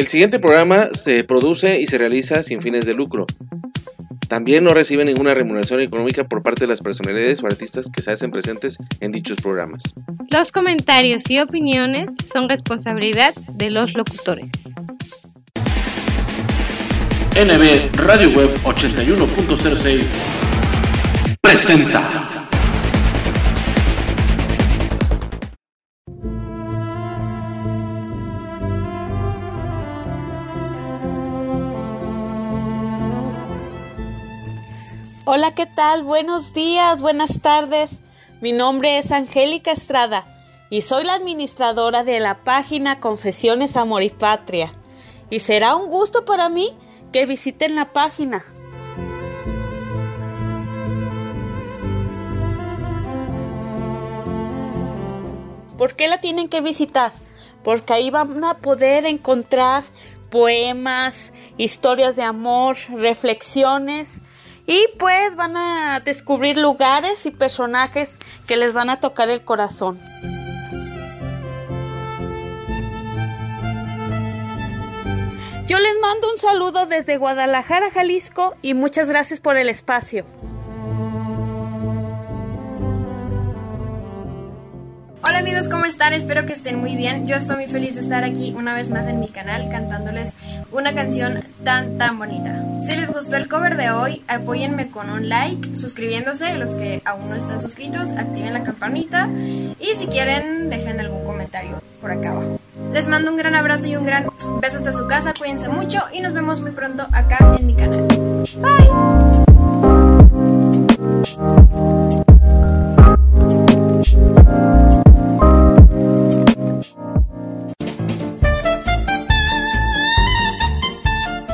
[0.00, 3.26] El siguiente programa se produce y se realiza sin fines de lucro.
[4.28, 8.10] También no recibe ninguna remuneración económica por parte de las personalidades o artistas que se
[8.10, 9.82] hacen presentes en dichos programas.
[10.30, 14.46] Los comentarios y opiniones son responsabilidad de los locutores.
[17.36, 20.06] NB Radio Web 81.06
[21.42, 22.39] presenta.
[35.32, 36.02] Hola, ¿qué tal?
[36.02, 38.02] Buenos días, buenas tardes.
[38.40, 40.26] Mi nombre es Angélica Estrada
[40.70, 44.74] y soy la administradora de la página Confesiones Amor y Patria.
[45.30, 46.68] Y será un gusto para mí
[47.12, 48.44] que visiten la página.
[55.78, 57.12] ¿Por qué la tienen que visitar?
[57.62, 59.84] Porque ahí van a poder encontrar
[60.28, 64.18] poemas, historias de amor, reflexiones
[64.70, 69.98] y pues van a descubrir lugares y personajes que les van a tocar el corazón.
[75.66, 80.24] Yo les mando un saludo desde Guadalajara, Jalisco y muchas gracias por el espacio.
[85.40, 86.12] Amigos, ¿cómo están?
[86.12, 87.26] Espero que estén muy bien.
[87.26, 90.34] Yo estoy muy feliz de estar aquí una vez más en mi canal cantándoles
[90.70, 92.62] una canción tan tan bonita.
[92.82, 97.30] Si les gustó el cover de hoy, apóyenme con un like, suscribiéndose, los que aún
[97.30, 102.60] no están suscritos, activen la campanita y si quieren dejen algún comentario por acá abajo.
[102.92, 104.26] Les mando un gran abrazo y un gran
[104.60, 108.06] beso hasta su casa, cuídense mucho y nos vemos muy pronto acá en mi canal.
[108.60, 108.90] Bye.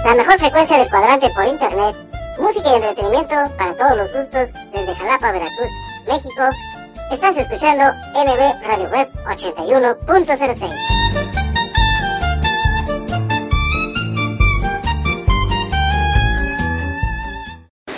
[0.07, 1.97] La mejor frecuencia del cuadrante por internet,
[2.39, 5.71] música y entretenimiento para todos los gustos desde Jalapa, Veracruz,
[6.07, 6.43] México.
[7.11, 10.97] Estás escuchando NB Radio Web 81.06.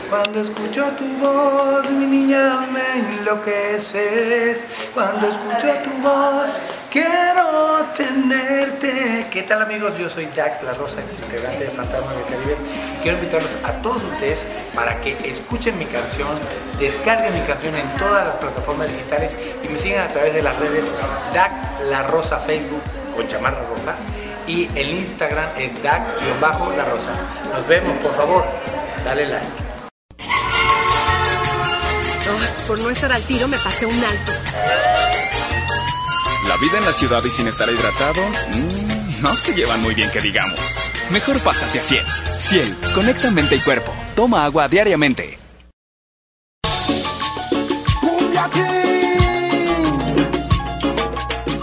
[0.08, 4.66] Cuando escucho tu voz, mi niña, me enloqueces.
[4.94, 6.58] Cuando escucho tu voz,
[6.90, 9.26] quiero tenerte.
[9.30, 9.98] ¿Qué tal amigos?
[9.98, 12.56] Yo soy Dax La Rosa, integrante de Fantasma del Caribe.
[13.02, 14.44] Quiero invitarlos a todos ustedes
[14.74, 16.38] para que escuchen mi canción,
[16.78, 20.58] descarguen mi canción en todas las plataformas digitales y me sigan a través de las
[20.58, 20.86] redes
[21.32, 21.60] Dax
[21.90, 22.82] La Rosa Facebook
[23.14, 23.96] con chamarra roja
[24.46, 27.10] y el Instagram es Dax-La Rosa.
[27.52, 28.44] Nos vemos, por favor,
[29.04, 29.46] dale like.
[32.66, 34.32] por no estar al tiro me pasé un alto.
[36.60, 40.20] Vida en la ciudad y sin estar hidratado, mmm, no se llevan muy bien que
[40.20, 40.76] digamos.
[41.10, 42.04] Mejor pásate a Ciel.
[42.38, 43.92] Ciel, conecta mente y cuerpo.
[44.16, 45.38] Toma agua diariamente.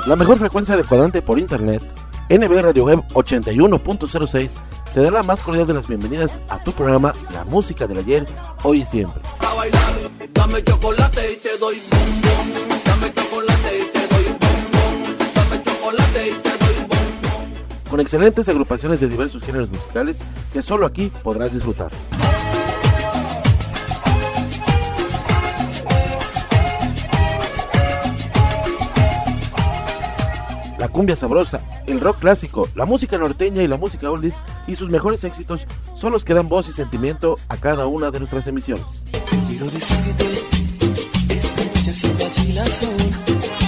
[0.05, 1.81] La mejor frecuencia de cuadrante por internet,
[2.29, 4.53] NB Radio Web 81.06,
[4.93, 8.25] te da la más cordial de las bienvenidas a tu programa La Música del Ayer,
[8.63, 9.21] Hoy y Siempre.
[10.33, 11.81] Dame chocolate y te doy
[17.95, 20.19] Con excelentes agrupaciones de diversos géneros musicales
[20.51, 21.93] que solo aquí podrás disfrutar.
[30.77, 34.89] La cumbia sabrosa, el rock clásico, la música norteña y la música oldies y sus
[34.89, 38.83] mejores éxitos son los que dan voz y sentimiento a cada una de nuestras emisiones.
[39.47, 40.25] Quiero decirte
[41.29, 43.64] esta noche sin vacilación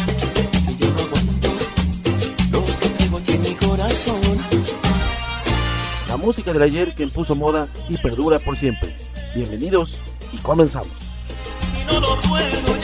[6.08, 8.96] La música del ayer que impuso moda y perdura por siempre.
[9.34, 9.98] Bienvenidos
[10.32, 10.92] y comenzamos.
[11.74, 12.77] Y no lo puedo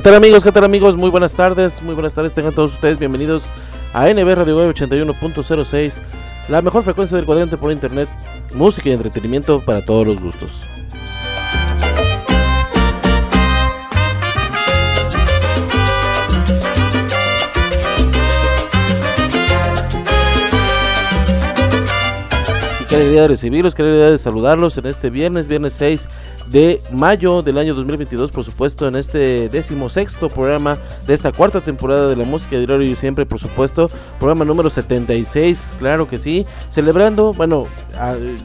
[0.00, 0.42] ¿Qué tal amigos?
[0.42, 0.96] ¿Qué tal amigos?
[0.96, 3.44] Muy buenas tardes, muy buenas tardes, tengan todos ustedes bienvenidos
[3.92, 5.96] a NB Radio Web 81.06,
[6.48, 8.08] la mejor frecuencia del cuadrante por internet,
[8.54, 10.52] música y entretenimiento para todos los gustos.
[22.88, 26.08] qué alegría de recibirlos, qué alegría de saludarlos en este viernes, viernes 6
[26.48, 32.08] de mayo del año 2022, por supuesto, en este decimosexto programa de esta cuarta temporada
[32.08, 33.88] de la música de Diario y siempre, por supuesto,
[34.18, 37.66] programa número 76, claro que sí, celebrando, bueno,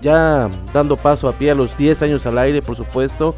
[0.01, 3.35] ya dando paso a pie a los 10 años al aire, por supuesto,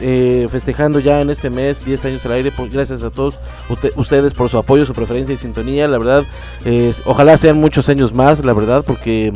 [0.00, 2.52] eh, festejando ya en este mes 10 años al aire.
[2.70, 3.38] Gracias a todos
[3.96, 5.88] ustedes por su apoyo, su preferencia y sintonía.
[5.88, 6.24] La verdad,
[7.06, 9.32] ojalá sean muchos años más, la verdad, porque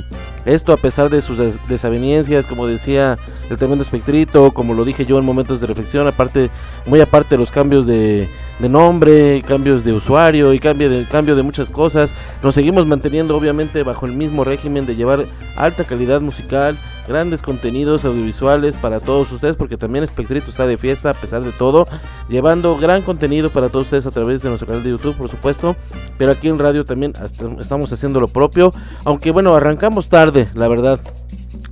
[0.49, 3.17] esto a pesar de sus des- desavenencias, como decía
[3.51, 6.51] el tremendo espectrito, como lo dije yo en momentos de reflexión, aparte,
[6.87, 8.29] muy aparte de los cambios de,
[8.61, 13.83] nombre, cambios de usuario y cambio de, cambio de muchas cosas, nos seguimos manteniendo obviamente
[13.83, 15.25] bajo el mismo régimen de llevar
[15.57, 21.11] alta calidad musical, grandes contenidos audiovisuales para todos ustedes, porque también Espectrito está de fiesta
[21.11, 21.87] a pesar de todo,
[22.29, 25.75] llevando gran contenido para todos ustedes a través de nuestro canal de YouTube, por supuesto,
[26.19, 27.15] pero aquí en radio también
[27.59, 28.73] estamos haciendo lo propio,
[29.05, 31.01] aunque bueno, arrancamos tarde, la verdad.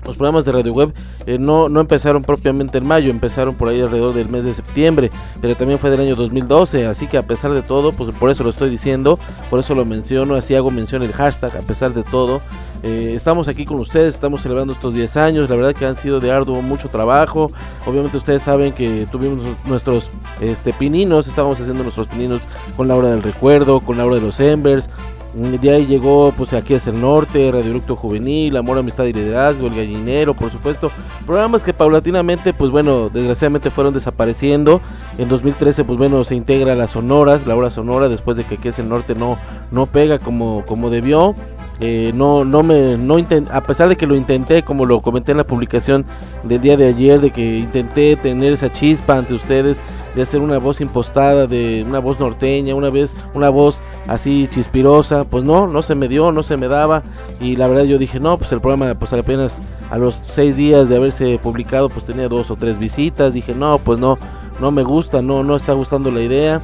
[0.04, 0.94] Los programas de radio web
[1.26, 5.10] eh, no, no empezaron propiamente en mayo, empezaron por ahí alrededor del mes de septiembre,
[5.40, 8.44] pero también fue del año 2012, así que a pesar de todo, pues por eso
[8.44, 9.18] lo estoy diciendo,
[9.50, 12.40] por eso lo menciono, así hago mención el hashtag, a pesar de todo.
[12.84, 16.20] Eh, estamos aquí con ustedes, estamos celebrando estos 10 años, la verdad que han sido
[16.20, 17.50] de arduo mucho trabajo,
[17.84, 20.08] obviamente ustedes saben que tuvimos nuestros
[20.40, 22.42] este, pininos, estábamos haciendo nuestros pininos
[22.76, 24.88] con la hora del recuerdo, con la hora de los Embers,
[25.36, 29.66] De ahí llegó, pues aquí es el norte, Radio Directo Juvenil, Amor, Amistad y Liderazgo,
[29.66, 30.90] El Gallinero, por supuesto.
[31.26, 34.80] Programas que paulatinamente, pues bueno, desgraciadamente fueron desapareciendo.
[35.18, 38.68] En 2013, pues bueno, se integra las sonoras, la hora sonora, después de que aquí
[38.68, 39.36] es el norte no,
[39.70, 41.34] no pega como, como debió.
[41.78, 43.16] Eh, no, no me, no
[43.50, 46.06] a pesar de que lo intenté, como lo comenté en la publicación
[46.42, 49.82] del día de ayer, de que intenté tener esa chispa ante ustedes,
[50.14, 55.24] de hacer una voz impostada, de una voz norteña, una vez, una voz así chispirosa,
[55.24, 57.02] pues no, no se me dio, no se me daba,
[57.40, 60.88] y la verdad yo dije, no, pues el programa, pues apenas a los seis días
[60.88, 64.16] de haberse publicado, pues tenía dos o tres visitas, dije, no, pues no,
[64.60, 66.60] no me gusta, no, no está gustando la idea.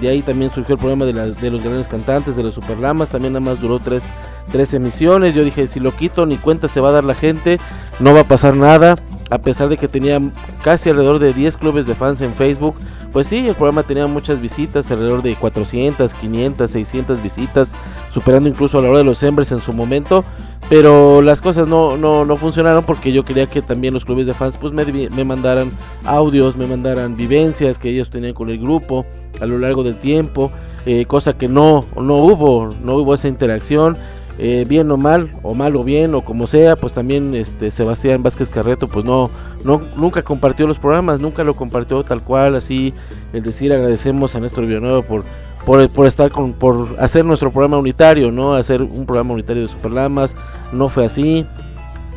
[0.00, 3.10] De ahí también surgió el programa de, de los grandes cantantes, de los superlamas.
[3.10, 4.04] También nada más duró tres,
[4.50, 5.34] tres emisiones.
[5.34, 7.58] Yo dije, si lo quito, ni cuenta se va a dar la gente.
[8.00, 8.96] No va a pasar nada.
[9.30, 10.20] A pesar de que tenía
[10.62, 12.74] casi alrededor de 10 clubes de fans en Facebook.
[13.12, 17.72] Pues sí, el programa tenía muchas visitas, alrededor de 400, 500, 600 visitas.
[18.12, 20.24] Superando incluso a la hora de los Embers en su momento.
[20.68, 24.32] Pero las cosas no, no, no funcionaron porque yo quería que también los clubes de
[24.32, 25.70] fans pues me, me mandaran
[26.04, 29.04] audios, me mandaran vivencias que ellos tenían con el grupo
[29.40, 30.50] a lo largo del tiempo,
[30.86, 33.96] eh, cosa que no, no hubo, no hubo esa interacción.
[34.38, 38.22] Eh, bien o mal, o mal o bien, o como sea, pues también este Sebastián
[38.22, 39.30] Vázquez Carreto, pues no,
[39.64, 42.92] no, nunca compartió los programas, nunca lo compartió tal cual, así,
[43.32, 45.22] el decir agradecemos a Néstor Villanueva por,
[45.64, 48.54] por, por estar con, por hacer nuestro programa unitario, ¿no?
[48.54, 50.34] Hacer un programa unitario de Superlamas,
[50.72, 51.46] no fue así.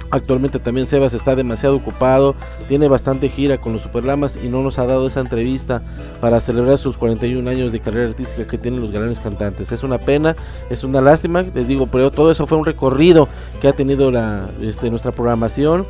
[0.10, 2.36] Actualmente también Sebas está demasiado ocupado,
[2.70, 5.82] tiene bastante gira con los Superlamas y no nos ha dado esa entrevista
[6.22, 9.72] para celebrar sus 41 años de carrera artística que tienen los grandes cantantes.
[9.72, 10.36] Es una pena,
[10.70, 13.28] es una lástima, les digo, pero todo eso fue un recorrido
[13.60, 15.86] que ha tenido la, este, nuestra programación.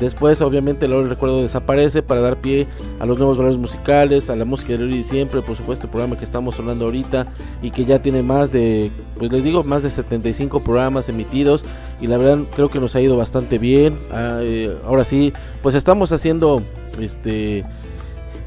[0.00, 2.66] Después, obviamente, el recuerdo desaparece para dar pie
[2.98, 6.16] a los nuevos valores musicales, a la música de y siempre, por supuesto, el programa
[6.16, 7.26] que estamos hablando ahorita
[7.60, 11.66] y que ya tiene más de, pues les digo, más de 75 programas emitidos
[12.00, 13.98] y la verdad creo que nos ha ido bastante bien.
[14.10, 16.62] Ah, eh, ahora sí, pues estamos haciendo,
[16.98, 17.64] este,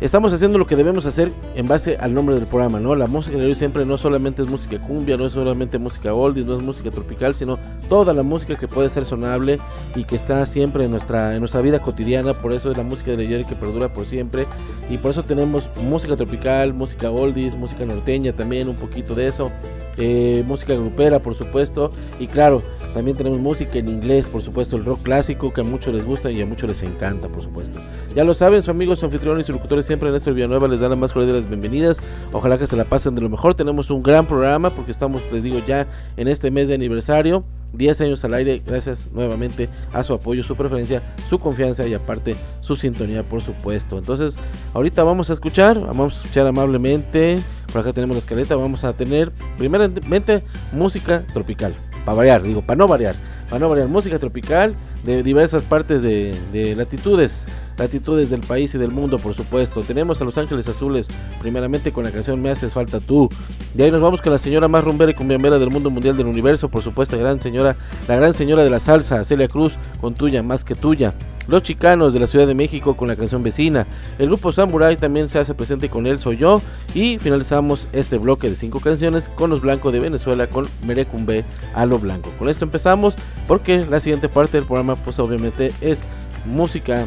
[0.03, 2.93] estamos haciendo lo que debemos hacer en base al nombre del programa, ¿no?
[2.93, 6.45] La música de hoy siempre no solamente es música cumbia, no es solamente música oldies,
[6.45, 7.57] no es música tropical, sino
[7.87, 9.59] toda la música que puede ser sonable
[9.95, 13.15] y que está siempre en nuestra, en nuestra vida cotidiana, por eso es la música
[13.15, 14.45] de ayer que perdura por siempre,
[14.89, 19.53] y por eso tenemos música tropical, música oldies, música norteña también, un poquito de eso,
[19.95, 22.61] eh, música grupera por supuesto, y claro,
[22.93, 26.29] también tenemos música en inglés, por supuesto, el rock clásico que a muchos les gusta
[26.29, 27.79] y a muchos les encanta, por supuesto.
[28.15, 30.95] Ya lo saben, su amigos, su anfitriones y locutores siempre Néstor Villanueva les dan la
[30.95, 31.97] más cordial de las bienvenidas.
[32.31, 33.55] Ojalá que se la pasen de lo mejor.
[33.55, 37.43] Tenemos un gran programa porque estamos, les digo, ya en este mes de aniversario.
[37.73, 42.35] 10 años al aire, gracias nuevamente a su apoyo, su preferencia, su confianza y aparte
[42.61, 43.97] su sintonía, por supuesto.
[43.97, 44.37] Entonces,
[44.75, 47.39] ahorita vamos a escuchar, vamos a escuchar amablemente.
[47.71, 51.73] Por acá tenemos la escaleta, vamos a tener primeramente música tropical,
[52.05, 53.15] para variar, digo, para no variar,
[53.49, 57.45] para no variar, música tropical de diversas partes de, de latitudes,
[57.77, 59.81] latitudes del país y del mundo, por supuesto.
[59.81, 61.07] Tenemos a Los Ángeles Azules,
[61.41, 63.29] primeramente con la canción Me haces falta tú.
[63.73, 66.27] De ahí nos vamos con la señora más rumbera y cumbiambera del mundo mundial del
[66.27, 67.75] universo, por supuesto, gran señora,
[68.07, 71.13] la gran señora de la salsa, Celia Cruz, con tuya más que tuya.
[71.47, 73.85] Los Chicanos de la Ciudad de México con la canción Vecina.
[74.17, 76.61] El grupo Samurai también se hace presente con Él Soy Yo.
[76.93, 81.43] Y finalizamos este bloque de cinco canciones con los blancos de Venezuela con Merecumbe
[81.73, 82.31] a lo blanco.
[82.39, 83.15] Con esto empezamos
[83.47, 86.07] porque la siguiente parte del programa pues obviamente es
[86.45, 87.05] música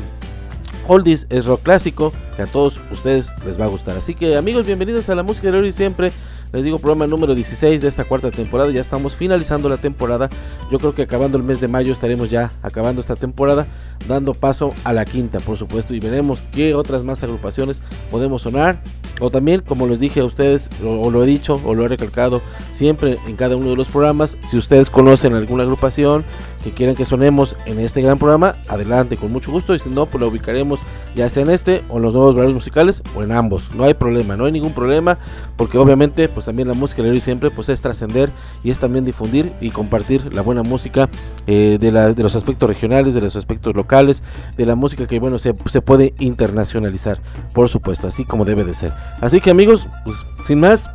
[0.89, 3.97] oldies, es rock clásico que a todos ustedes les va a gustar.
[3.97, 6.13] Así que amigos, bienvenidos a la música de hoy y siempre.
[6.53, 8.71] Les digo, programa número 16 de esta cuarta temporada.
[8.71, 10.31] Ya estamos finalizando la temporada.
[10.71, 13.67] Yo creo que acabando el mes de mayo estaremos ya acabando esta temporada,
[14.09, 15.93] dando paso a la quinta, por supuesto.
[15.93, 18.81] Y veremos qué otras más agrupaciones podemos sonar.
[19.21, 21.89] O también, como les dije a ustedes, o, o lo he dicho, o lo he
[21.89, 22.41] recalcado
[22.73, 26.25] siempre en cada uno de los programas, si ustedes conocen alguna agrupación
[26.67, 29.73] que quieran que sonemos en este gran programa, adelante, con mucho gusto.
[29.73, 30.81] Y si no, pues lo ubicaremos
[31.15, 33.73] ya sea en este o en los nuevos horarios musicales o en ambos.
[33.73, 35.17] No hay problema, no hay ningún problema,
[35.55, 38.31] porque obviamente, pues también la música de hoy siempre pues es trascender
[38.65, 41.09] y es también difundir y compartir la buena música
[41.47, 44.25] eh, de, los aspectos regionales, de los aspectos locales,
[44.57, 47.21] de la música que bueno se, se puede internacionalizar,
[47.53, 48.93] por supuesto, así como debe de ser.
[49.21, 50.91] Así que amigos, pues sin más,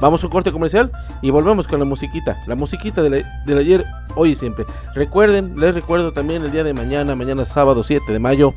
[0.00, 0.90] Vamos a un corte comercial
[1.22, 2.36] y volvemos con la musiquita.
[2.46, 3.84] La musiquita del de ayer,
[4.14, 4.66] hoy y siempre.
[4.94, 8.52] Recuerden, les recuerdo también el día de mañana, mañana sábado 7 de mayo.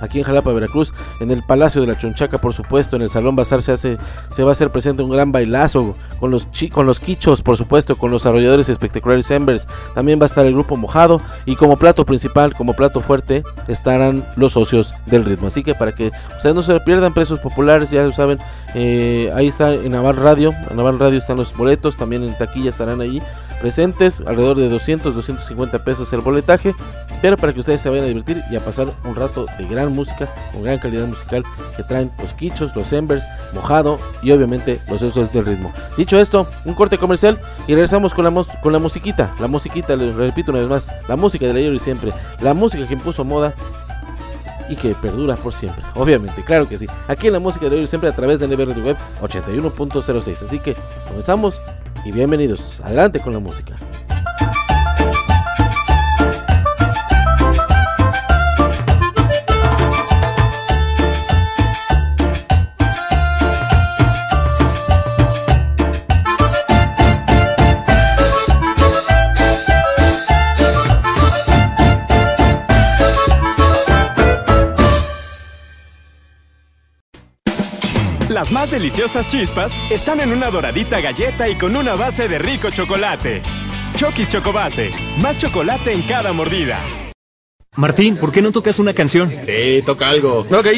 [0.00, 3.36] Aquí en Jalapa, Veracruz, en el Palacio de la Chonchaca, por supuesto, en el Salón
[3.36, 3.98] Bazar se hace,
[4.30, 7.56] se va a hacer presente un gran bailazo con los chi, con los quichos, por
[7.56, 9.66] supuesto, con los arrolladores espectaculares Embers.
[9.94, 14.24] También va a estar el grupo Mojado y como plato principal, como plato fuerte, estarán
[14.36, 15.48] los socios del ritmo.
[15.48, 18.38] Así que para que ustedes no se pierdan precios populares, ya lo saben,
[18.74, 22.70] eh, ahí está en Naval Radio, en Naval Radio están los boletos, también en taquilla
[22.70, 23.20] estarán allí
[23.60, 26.74] presentes, alrededor de 200, 250 pesos el boletaje,
[27.20, 29.92] pero para que ustedes se vayan a divertir y a pasar un rato de gran
[29.92, 31.44] música, con gran calidad musical
[31.76, 35.72] que traen los quichos, los embers, mojado y obviamente los socios del ritmo.
[35.96, 40.14] Dicho esto, un corte comercial y regresamos con la, con la musiquita, la musiquita, les
[40.14, 43.54] repito una vez más, la música del ayer y siempre, la música que impuso moda
[44.68, 45.82] y que perdura por siempre.
[45.94, 46.86] Obviamente, claro que sí.
[47.08, 50.44] Aquí en la música de hoy siempre a través de NB Radio Web 81.06.
[50.44, 50.76] Así que
[51.08, 51.60] comenzamos
[52.08, 52.80] y bienvenidos.
[52.82, 53.74] Adelante con la música.
[78.38, 82.70] Las más deliciosas chispas están en una doradita galleta y con una base de rico
[82.70, 83.42] chocolate.
[83.96, 86.78] Chokis Chocobase, más chocolate en cada mordida.
[87.74, 89.28] Martín, ¿por qué no tocas una canción?
[89.44, 90.46] Sí, toca algo.
[90.52, 90.68] Ok.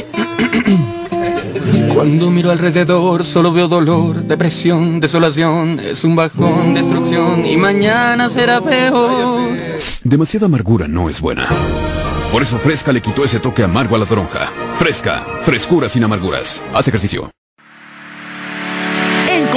[1.92, 8.62] Cuando miro alrededor solo veo dolor, depresión, desolación, es un bajón, destrucción y mañana será
[8.62, 9.50] peor.
[10.02, 11.46] Demasiada amargura no es buena.
[12.32, 14.46] Por eso Fresca le quitó ese toque amargo a la toronja.
[14.78, 16.62] Fresca, frescura sin amarguras.
[16.72, 17.30] Haz ejercicio.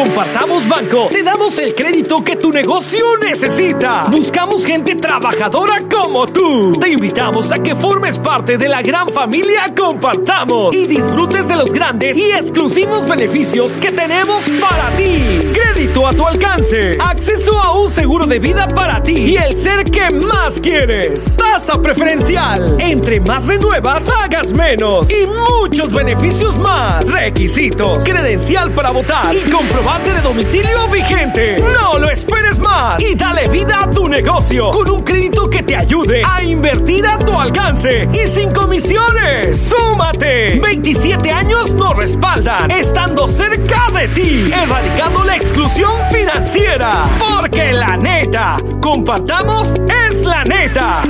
[0.03, 4.07] Compartamos Banco, te damos el crédito que tu negocio necesita.
[4.11, 6.77] Buscamos gente trabajadora como tú.
[6.77, 11.71] Te invitamos a que formes parte de la gran familia Compartamos y disfrutes de los
[11.71, 15.53] grandes y exclusivos beneficios que tenemos para ti.
[15.53, 19.85] Crédito a tu alcance, acceso a un seguro de vida para ti y el ser
[19.85, 21.37] que más quieres.
[21.37, 22.75] Tasa preferencial.
[22.79, 27.09] Entre más renuevas, hagas menos y muchos beneficios más.
[27.09, 31.61] Requisitos, credencial para votar y comprobar de domicilio vigente.
[31.61, 35.75] No lo esperes más y dale vida a tu negocio con un crédito que te
[35.75, 39.69] ayude a invertir a tu alcance y sin comisiones.
[39.69, 40.59] ¡Súmate!
[40.59, 47.03] 27 años nos respaldan, estando cerca de ti, erradicando la exclusión financiera.
[47.19, 49.75] Porque la neta, compartamos
[50.09, 51.03] es la neta.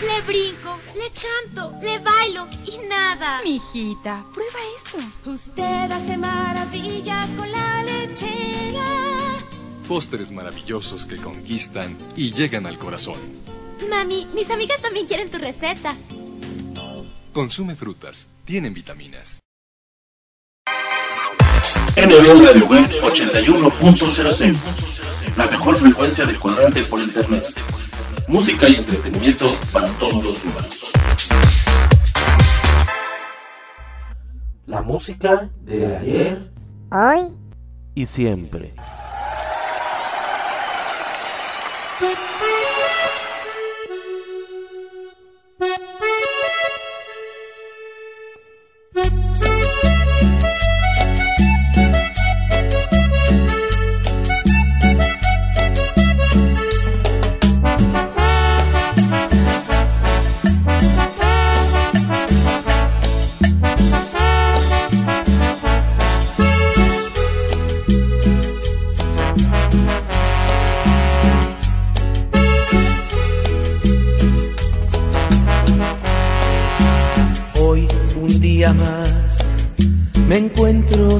[0.00, 0.65] Le brinco,
[1.20, 3.42] canto, le bailo y nada.
[3.42, 4.98] Mijita, prueba esto.
[5.30, 8.86] Usted hace maravillas con la lechera.
[9.88, 13.18] Postres maravillosos que conquistan y llegan al corazón.
[13.88, 15.94] Mami, mis amigas también quieren tu receta.
[17.32, 19.40] Consume frutas, tienen vitaminas.
[21.96, 24.56] NB Radio Web 81.06
[25.36, 27.46] La mejor frecuencia de cuadrante por internet
[28.28, 30.92] música y entretenimiento para todos los humanos.
[34.66, 36.52] La música de ayer,
[36.90, 37.28] hoy
[37.94, 38.74] y siempre.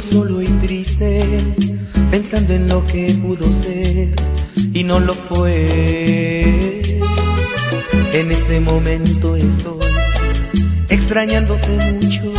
[0.01, 1.23] Solo y triste,
[2.11, 4.15] pensando en lo que pudo ser
[4.73, 6.83] y no lo fue.
[8.13, 9.81] En este momento estoy
[10.89, 12.33] extrañándote mucho,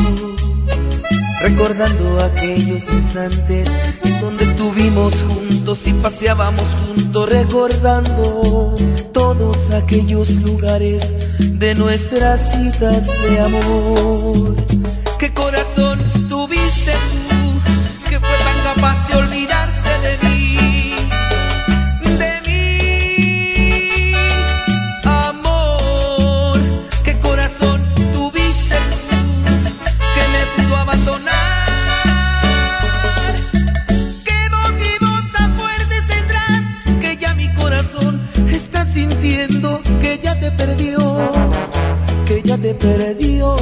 [1.42, 8.76] recordando aquellos instantes en donde estuvimos juntos y paseábamos juntos, recordando
[9.14, 11.14] todos aquellos lugares
[11.60, 14.77] de nuestras citas de amor.
[15.20, 16.92] ¿Qué corazón tuviste
[17.28, 17.60] tú
[18.08, 20.94] que fue tan capaz de olvidarse de mí?
[22.04, 24.14] De mí,
[25.04, 26.60] amor.
[27.04, 27.82] ¿Qué corazón
[28.14, 29.18] tuviste tú
[30.14, 31.68] que me pudo abandonar?
[34.24, 36.62] ¿Qué motivos tan fuertes tendrás
[37.02, 38.22] que ya mi corazón
[38.52, 41.32] está sintiendo que ya te perdió?
[42.28, 43.56] Que ya te perdió.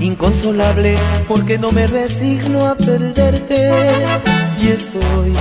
[0.00, 0.96] Inconsolable
[1.28, 3.72] porque no me resigno a perderte
[4.60, 5.32] y estoy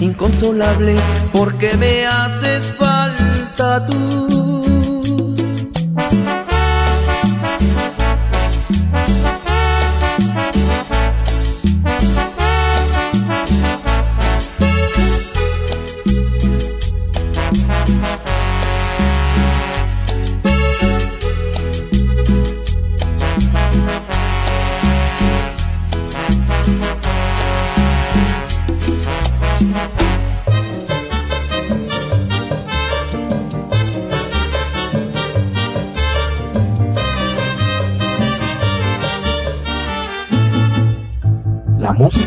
[0.00, 0.94] inconsolable
[1.32, 4.41] porque me haces falta tú.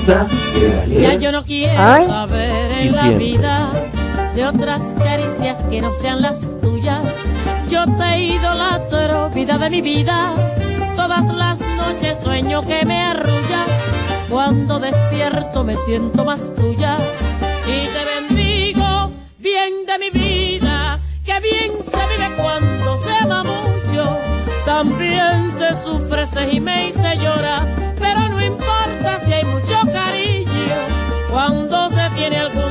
[0.06, 1.02] De ayer.
[1.02, 2.06] Ya yo no quiero Ay.
[2.06, 3.26] saber Y en la siempre.
[3.26, 3.70] vida
[4.36, 7.00] de otras caricias que no sean las tuyas.
[7.70, 10.34] Yo te idolatro, vida de mi vida.
[10.96, 13.68] Todas las noches sueño que me arrullas.
[14.30, 16.98] Cuando despierto me siento más tuya.
[17.68, 21.00] Y te bendigo, bien de mi vida.
[21.26, 24.18] Que bien se vive cuando se ama mucho.
[24.66, 27.66] También se sufre, se gime y se llora.
[32.28, 32.65] Tiene algún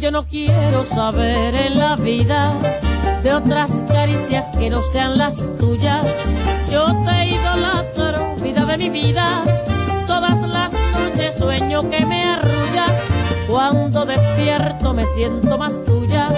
[0.00, 2.52] Yo no quiero saber en la vida
[3.22, 6.04] de otras caricias que no sean las tuyas.
[6.70, 9.44] Yo te idolatro, vida de mi vida.
[10.08, 12.92] Todas las noches sueño que me arrullas.
[13.48, 16.28] Cuando despierto me siento más tuya.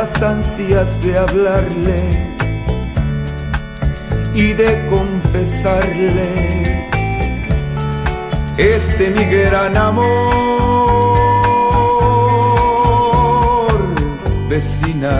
[0.00, 2.00] Las ansias de hablarle
[4.34, 6.30] y de confesarle
[8.56, 10.06] este mi gran amor,
[14.48, 15.16] vecina.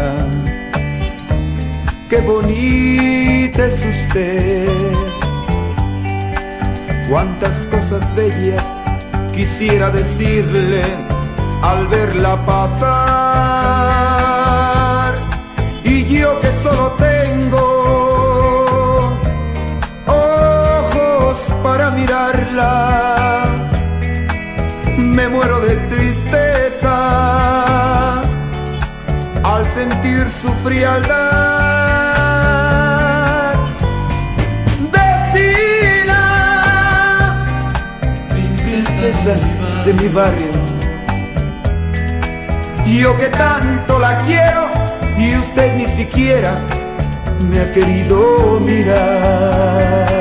[2.09, 4.67] Qué bonita es usted.
[7.11, 8.65] Cuántas cosas bellas
[9.35, 10.83] quisiera decirle
[11.61, 13.30] al verla pasar.
[40.13, 40.51] Barrio,
[42.87, 44.69] yo que tanto la quiero
[45.17, 46.55] y usted ni siquiera
[47.49, 50.20] me ha querido mirar.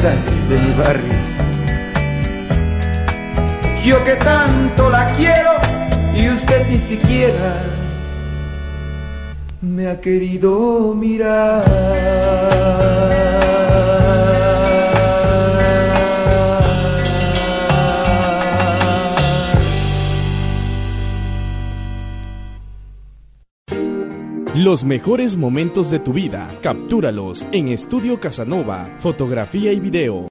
[0.00, 0.14] Princesa
[0.48, 1.12] de barrio,
[3.84, 5.52] yo que tanto la quiero
[6.14, 7.56] y usted ni siquiera
[9.60, 11.64] me ha querido mirar.
[24.60, 30.28] Los mejores momentos de tu vida, captúralos en Estudio Casanova, fotografía y video.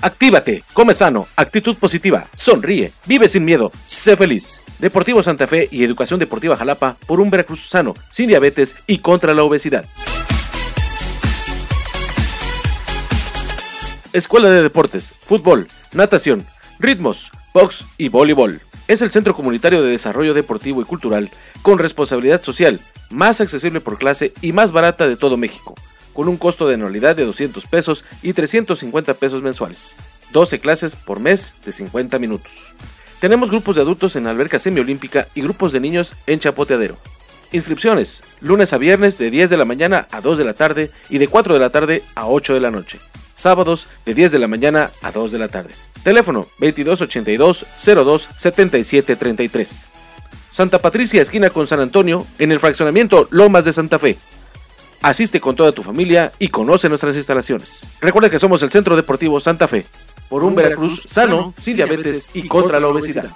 [0.00, 4.62] Actívate, come sano, actitud positiva, sonríe, vive sin miedo, sé feliz.
[4.78, 9.34] Deportivo Santa Fe y Educación Deportiva Jalapa por un Veracruz sano, sin diabetes y contra
[9.34, 9.84] la obesidad.
[14.12, 16.46] Escuela de Deportes, Fútbol, Natación,
[16.78, 18.60] Ritmos, Box y Voleibol.
[18.86, 21.30] Es el centro comunitario de desarrollo deportivo y cultural
[21.62, 25.74] con responsabilidad social, más accesible por clase y más barata de todo México,
[26.12, 29.96] con un costo de anualidad de 200 pesos y 350 pesos mensuales.
[30.32, 32.74] 12 clases por mes de 50 minutos.
[33.20, 36.98] Tenemos grupos de adultos en alberca semiolímpica y grupos de niños en Chapoteadero.
[37.52, 41.16] Inscripciones, lunes a viernes de 10 de la mañana a 2 de la tarde y
[41.16, 43.00] de 4 de la tarde a 8 de la noche.
[43.34, 45.74] Sábados de 10 de la mañana a 2 de la tarde.
[46.02, 49.88] Teléfono 2282 02 77 33.
[50.50, 54.16] Santa Patricia, esquina con San Antonio, en el fraccionamiento Lomas de Santa Fe.
[55.02, 57.88] Asiste con toda tu familia y conoce nuestras instalaciones.
[58.00, 59.84] Recuerda que somos el Centro Deportivo Santa Fe,
[60.28, 63.30] por un Veracruz sano, sin diabetes y contra la obesidad.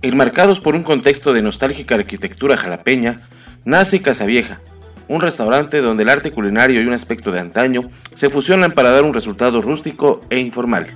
[0.00, 3.22] Enmarcados por un contexto de nostálgica arquitectura jalapeña,
[3.64, 4.60] nace Casa Vieja,
[5.08, 7.82] un restaurante donde el arte culinario y un aspecto de antaño
[8.14, 10.86] se fusionan para dar un resultado rústico e informal.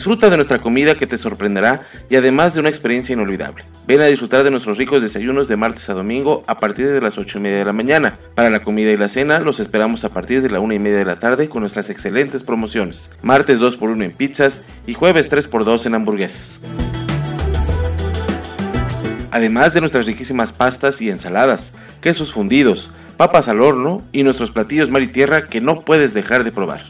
[0.00, 3.66] Disfruta de nuestra comida que te sorprenderá y además de una experiencia inolvidable.
[3.86, 7.18] Ven a disfrutar de nuestros ricos desayunos de martes a domingo a partir de las
[7.18, 8.18] 8 y media de la mañana.
[8.34, 10.96] Para la comida y la cena los esperamos a partir de la 1 y media
[10.96, 13.14] de la tarde con nuestras excelentes promociones.
[13.20, 16.62] Martes 2x1 en pizzas y jueves 3x2 en hamburguesas.
[19.32, 24.88] Además de nuestras riquísimas pastas y ensaladas, quesos fundidos, papas al horno y nuestros platillos
[24.88, 26.86] mar y tierra que no puedes dejar de probar.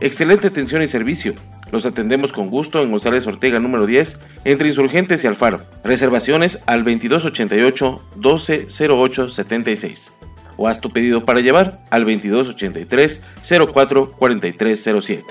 [0.00, 1.34] Excelente atención y servicio.
[1.72, 5.66] Los atendemos con gusto en González Ortega número 10, entre Insurgentes y Alfaro.
[5.82, 10.12] Reservaciones al 2288 120876.
[10.56, 13.24] o haz tu pedido para llevar al 2283
[13.72, 15.24] 04 4307.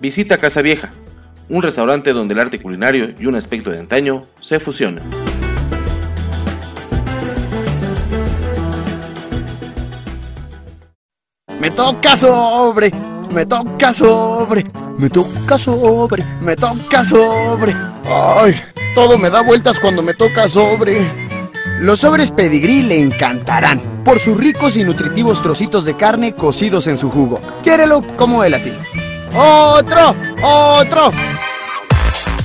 [0.00, 0.92] Visita Casa Vieja,
[1.48, 5.02] un restaurante donde el arte culinario y un aspecto de antaño se fusionan.
[11.60, 12.92] Me toca sobre,
[13.32, 14.64] me toca sobre,
[14.96, 17.74] me toca sobre, me toca sobre.
[18.06, 18.54] Ay,
[18.94, 21.04] todo me da vueltas cuando me toca sobre.
[21.80, 26.96] Los sobres pedigrí le encantarán por sus ricos y nutritivos trocitos de carne cocidos en
[26.96, 27.40] su jugo.
[27.64, 28.72] Quiérelo como él a ti.
[29.34, 30.14] ¡Otro!
[30.40, 31.10] ¡Otro!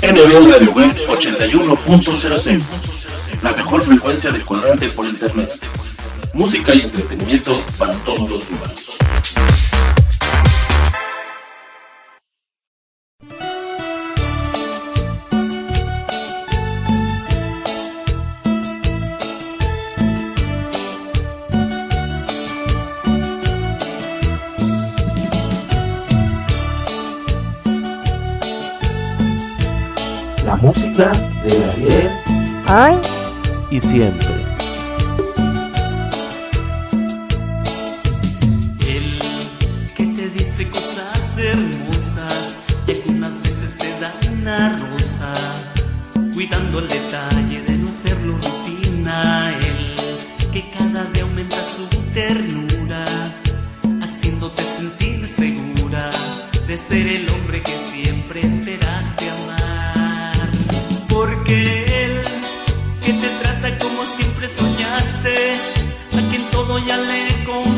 [0.02, 2.62] NB Radio Web 81.06
[3.44, 5.54] La mejor frecuencia de cuadrante por internet.
[6.34, 8.83] Música y entretenimiento para todos los humanos.
[30.94, 31.12] Música
[31.44, 32.12] de ayer
[32.68, 32.96] Ay.
[33.72, 34.28] y siempre.
[39.96, 45.34] que te dice cosas hermosas y algunas veces te da una rosa,
[46.34, 47.43] cuidando el detalle
[66.74, 67.73] todo ya le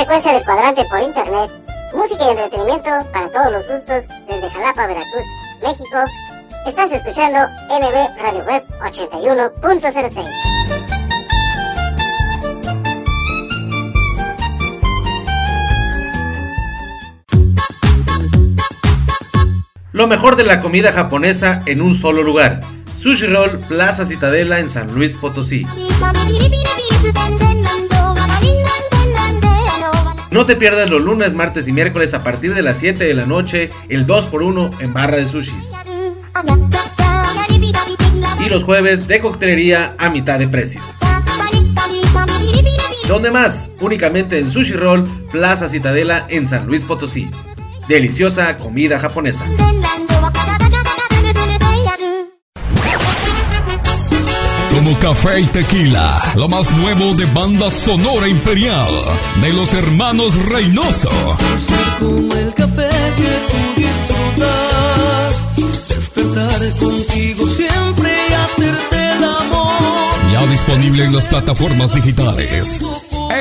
[0.00, 1.50] frecuencia del cuadrante por internet.
[1.92, 5.26] Música y entretenimiento para todos los gustos desde Jalapa, Veracruz,
[5.62, 5.98] México.
[6.66, 10.24] Estás escuchando NB Radio Web 81.06.
[19.92, 22.60] Lo mejor de la comida japonesa en un solo lugar.
[22.96, 25.64] Sushi Roll Plaza Citadela en San Luis Potosí.
[30.30, 33.26] No te pierdas los lunes, martes y miércoles a partir de las 7 de la
[33.26, 35.72] noche, el 2x1 en barra de sushis.
[38.38, 40.80] Y los jueves de coctelería a mitad de precio.
[43.08, 43.70] ¿Dónde más?
[43.80, 47.28] Únicamente en Sushi Roll, Plaza Citadela en San Luis Potosí.
[47.88, 49.44] Deliciosa comida japonesa.
[54.82, 58.88] Como café y tequila, lo más nuevo de banda sonora imperial
[59.42, 61.10] de los hermanos Reynoso.
[61.98, 62.88] Como el café
[63.18, 65.48] que tú disfrutas,
[65.86, 70.32] despertar contigo siempre y hacerte el amor.
[70.32, 72.80] Ya disponible en las plataformas digitales.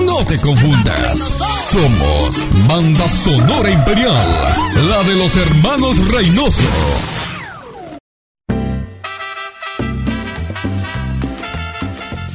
[0.06, 1.20] No te confundas.
[1.72, 4.28] Somos Banda Sonora Imperial.
[4.90, 6.62] La de los hermanos Reynoso.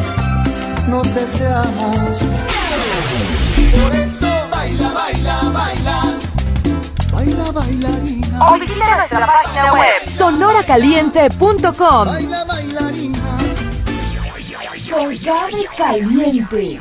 [0.87, 2.23] nos deseamos.
[3.79, 5.88] Por eso baila, baila, baila.
[7.19, 8.49] Baila bailarina.
[8.49, 12.05] O visita nuestra página web sonoracaliente.com.
[12.05, 13.19] Baila bailarina.
[14.89, 16.79] Colgado caliente.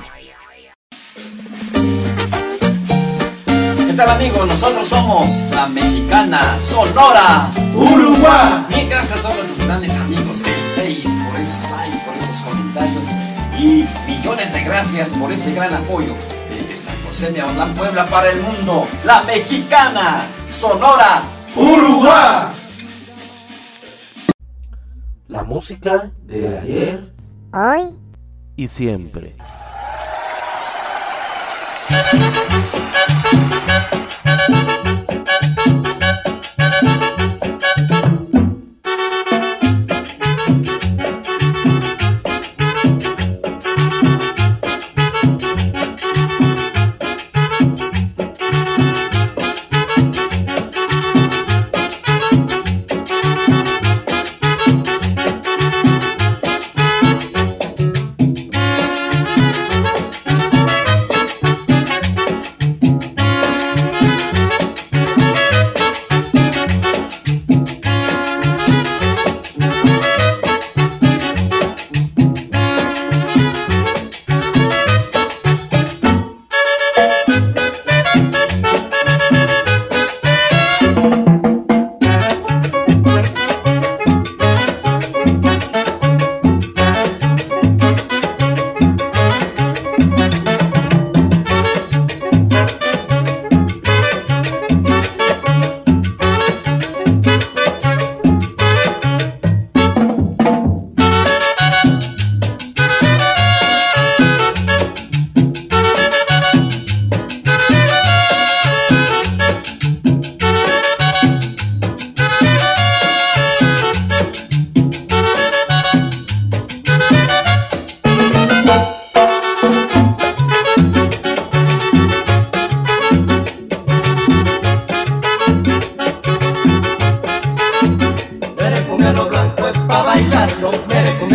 [3.87, 4.47] ¿Qué tal amigos?
[4.47, 8.65] Nosotros somos la mexicana Sonora Uruguay.
[8.69, 13.07] Bien, gracias a todos nuestros grandes amigos del Face por esos likes, por esos comentarios
[13.59, 16.15] y millones de gracias por ese gran apoyo
[17.27, 18.87] Aguadán, Puebla para el mundo.
[19.05, 21.25] La mexicana Sonora
[21.57, 22.47] Uruguay.
[25.27, 27.13] La música de ayer
[27.53, 27.99] Hoy
[28.55, 29.35] y siempre.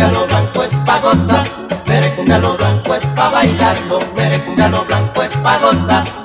[0.04, 1.46] Mere cumbia lo blanco es pa' gozar.
[1.86, 6.23] Mere cumbia lo blanco es pa' bailarlo, mere cumbia lo blanco es pa' gozar.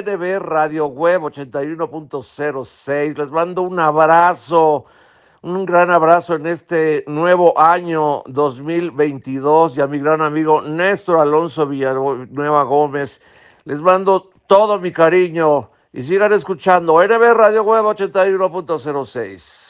[0.00, 4.86] NB Radio Web 81.06, les mando un abrazo,
[5.42, 11.66] un gran abrazo en este nuevo año 2022 y a mi gran amigo Néstor Alonso
[11.66, 13.20] Villanueva Gómez,
[13.64, 19.69] les mando todo mi cariño y sigan escuchando NB Radio Web 81.06.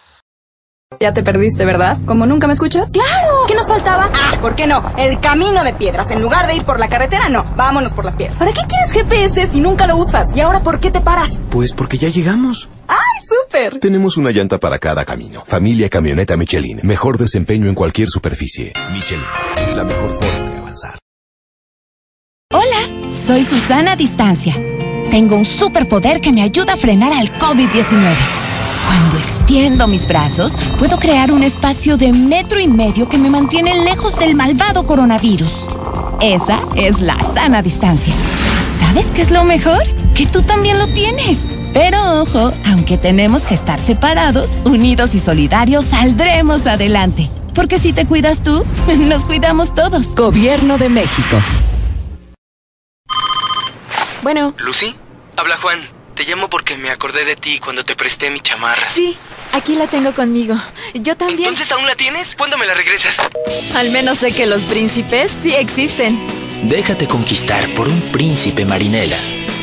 [0.99, 1.97] Ya te perdiste, ¿verdad?
[2.05, 2.91] ¿Como nunca me escuchas?
[2.93, 3.28] ¡Claro!
[3.47, 4.11] ¿Qué nos faltaba?
[4.12, 4.82] Ah, ¿por qué no?
[4.99, 6.11] El camino de piedras.
[6.11, 7.45] En lugar de ir por la carretera, no.
[7.57, 8.36] Vámonos por las piedras.
[8.38, 10.36] ¿Para qué quieres GPS si nunca lo usas?
[10.36, 11.43] ¿Y ahora por qué te paras?
[11.49, 12.68] Pues porque ya llegamos.
[12.88, 13.78] ¡Ay, súper!
[13.78, 15.45] Tenemos una llanta para cada camino.
[15.47, 16.80] Familia Camioneta Michelin.
[16.82, 18.72] Mejor desempeño en cualquier superficie.
[18.93, 19.24] Michelin.
[19.76, 20.99] La mejor forma de avanzar.
[22.53, 24.57] Hola, soy Susana Distancia.
[25.09, 28.39] Tengo un superpoder que me ayuda a frenar al COVID-19.
[28.87, 33.85] Cuando extiendo mis brazos, puedo crear un espacio de metro y medio que me mantiene
[33.85, 35.68] lejos del malvado coronavirus.
[36.20, 38.14] Esa es la sana distancia.
[38.81, 39.83] ¿Sabes qué es lo mejor?
[40.14, 41.39] Que tú también lo tienes.
[41.72, 47.31] Pero ojo, aunque tenemos que estar separados, unidos y solidarios, saldremos adelante.
[47.55, 48.64] Porque si te cuidas tú,
[48.99, 50.14] nos cuidamos todos.
[50.14, 51.37] Gobierno de México.
[54.22, 54.55] Bueno.
[54.59, 54.95] Lucy,
[55.37, 55.99] habla Juan.
[56.21, 58.87] Te llamo porque me acordé de ti cuando te presté mi chamarra.
[58.91, 59.16] Sí,
[59.53, 60.55] aquí la tengo conmigo.
[60.93, 61.49] Yo también.
[61.49, 62.37] ¿Entonces aún la tienes?
[62.37, 63.16] ¿Cuándo me la regresas?
[63.75, 66.21] Al menos sé que los príncipes sí existen.
[66.64, 69.16] Déjate conquistar por un príncipe marinela.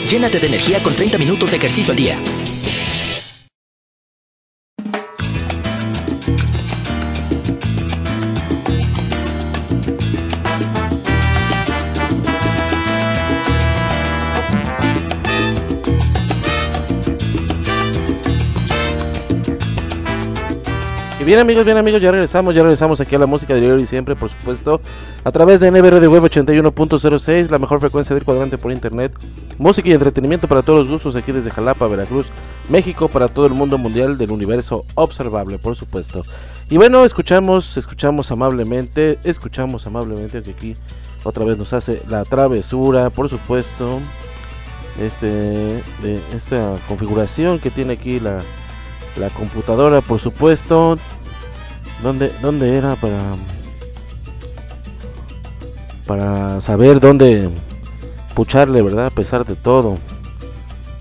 [0.10, 2.18] Llénate de energía con 30 minutos de ejercicio al día.
[21.28, 23.86] Bien amigos, bien amigos, ya regresamos, ya regresamos aquí a la música de hoy y
[23.86, 24.80] siempre, por supuesto,
[25.26, 29.12] a través de NBR de Web 81.06, la mejor frecuencia del cuadrante por internet,
[29.58, 32.28] música y entretenimiento para todos los gustos aquí desde Jalapa, Veracruz,
[32.70, 36.22] México, para todo el mundo mundial del universo observable, por supuesto.
[36.70, 40.74] Y bueno, escuchamos, escuchamos amablemente, escuchamos amablemente que aquí
[41.26, 44.00] otra vez nos hace la travesura, por supuesto,
[45.02, 48.40] este, de esta configuración que tiene aquí la
[49.18, 50.98] la computadora por supuesto
[52.02, 53.22] ¿Dónde, dónde era para
[56.08, 57.50] para saber dónde
[58.34, 59.98] pucharle verdad a pesar de todo.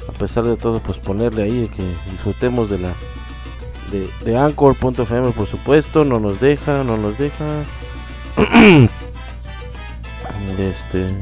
[0.09, 2.93] A pesar de todo pues ponerle ahí que disfrutemos de la
[3.93, 6.05] de, de anchor.fm por supuesto.
[6.05, 7.45] No nos deja no nos deja.
[10.59, 11.15] Este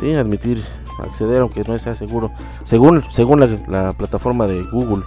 [0.00, 0.64] sí admitir
[0.98, 2.32] acceder aunque no sea seguro.
[2.64, 5.04] Según según la, la plataforma de google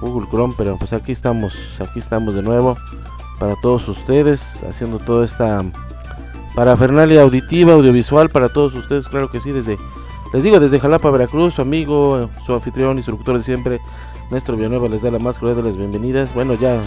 [0.00, 2.76] Google Chrome, pero pues aquí estamos, aquí estamos de nuevo
[3.38, 5.64] para todos ustedes, haciendo toda esta
[6.54, 9.76] parafernalia auditiva, audiovisual para todos ustedes, claro que sí, desde,
[10.32, 13.80] les digo, desde Jalapa, Veracruz, su amigo, su anfitrión locutor de siempre,
[14.30, 16.34] Néstor Villanueva les da la más cordial de las bienvenidas.
[16.34, 16.82] Bueno, ya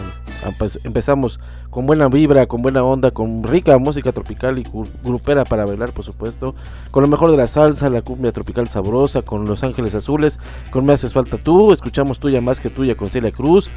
[0.83, 4.65] empezamos con buena vibra, con buena onda, con rica música tropical y
[5.03, 6.53] grupera para bailar, por supuesto.
[6.91, 10.37] Con lo mejor de la salsa, la cumbia tropical sabrosa, con Los Ángeles Azules,
[10.69, 13.69] con Me Haces Falta Tú, escuchamos Tuya Más que Tuya con Celia Cruz.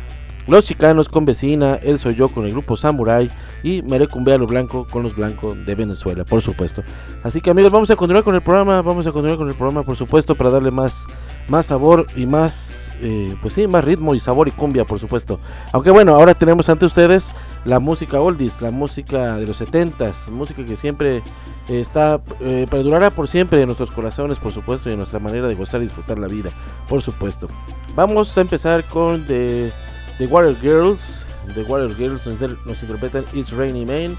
[0.49, 3.31] Los Chicanos con Vecina, Él Soy Yo con el grupo Samurai
[3.63, 6.83] y Merecumbea lo Blanco con los Blancos de Venezuela, por supuesto.
[7.23, 9.85] Así que amigos, vamos a continuar con el programa, vamos a continuar con el programa,
[9.85, 11.07] por supuesto, para darle más,
[11.53, 15.39] más sabor y más, eh, pues sí, más ritmo y sabor y cumbia, por supuesto.
[15.73, 17.29] Aunque bueno, ahora tenemos ante ustedes
[17.67, 21.23] la música oldies, la música de los 70s, música que siempre
[21.69, 25.55] está, eh, perdurará por siempre en nuestros corazones, por supuesto, y en nuestra manera de
[25.55, 26.49] gozar y disfrutar la vida,
[26.89, 27.49] por supuesto.
[27.95, 29.71] Vamos a empezar con de
[30.17, 31.27] The Water Girls.
[31.55, 32.25] The Water Girls
[32.65, 34.17] nos, interpretan It's Rainy Man.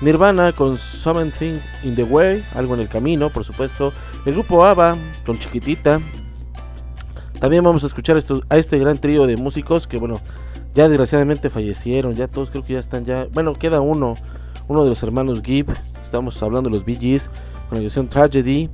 [0.00, 3.92] Nirvana con Something in the Way, algo en el camino, por supuesto.
[4.24, 6.00] El grupo ABBA con Chiquitita.
[7.40, 8.18] También vamos a escuchar
[8.48, 10.16] a este gran trío de músicos que, bueno,
[10.74, 12.14] ya desgraciadamente fallecieron.
[12.14, 13.26] Ya todos creo que ya están ya.
[13.32, 14.14] Bueno, queda uno,
[14.66, 15.72] uno de los hermanos Gibb.
[16.02, 17.20] Estamos hablando de los Bee
[17.68, 18.68] con la canción Tragedy.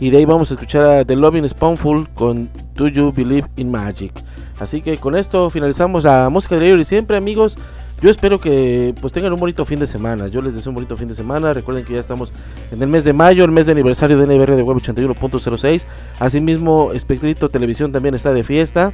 [0.00, 3.70] Y de ahí vamos a escuchar a The Loving Spoonful con Do You Believe in
[3.70, 4.12] Magic.
[4.58, 7.56] Así que con esto finalizamos la música de y siempre amigos.
[8.02, 10.28] Yo espero que pues tengan un bonito fin de semana.
[10.28, 11.52] Yo les deseo un bonito fin de semana.
[11.52, 12.32] Recuerden que ya estamos
[12.72, 15.82] en el mes de mayo, el mes de aniversario de NBR de Web 81.06.
[16.18, 18.92] Asimismo, Espectrito Televisión también está de fiesta.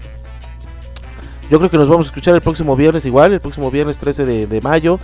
[1.48, 4.26] Yo creo que nos vamos a escuchar el próximo viernes igual, el próximo viernes 13
[4.46, 4.98] de, mayo.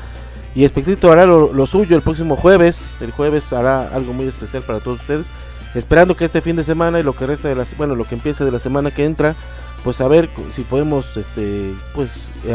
[0.57, 2.95] Y Espectrito hará lo, suyo el próximo jueves.
[3.01, 5.27] El jueves hará algo muy especial para todos ustedes.
[5.77, 8.17] Esperando que este fin de semana y lo que resta de la, bueno, lo que
[8.17, 9.37] empiece de la semana que entra,
[9.85, 12.11] pues a ver si podemos este pues